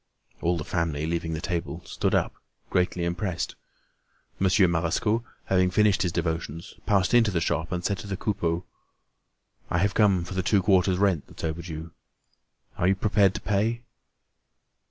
All 0.41 0.57
the 0.57 0.63
family, 0.63 1.05
leaving 1.05 1.33
the 1.33 1.41
table, 1.41 1.83
stood 1.85 2.15
up, 2.15 2.33
greatly 2.71 3.03
impressed. 3.05 3.53
Monsieur 4.39 4.67
Marescot, 4.67 5.21
having 5.45 5.69
finished 5.69 6.01
his 6.01 6.11
devotions, 6.11 6.73
passed 6.87 7.13
into 7.13 7.29
the 7.29 7.39
shop 7.39 7.71
and 7.71 7.85
said 7.85 7.99
to 7.99 8.07
the 8.07 8.17
Coupeaus: 8.17 8.63
"I 9.69 9.77
have 9.77 9.93
come 9.93 10.23
for 10.23 10.33
the 10.33 10.41
two 10.41 10.63
quarters' 10.63 10.97
rent 10.97 11.27
that's 11.27 11.43
overdue. 11.43 11.91
Are 12.79 12.87
you 12.87 12.95
prepared 12.95 13.35
to 13.35 13.41
pay?" 13.41 13.83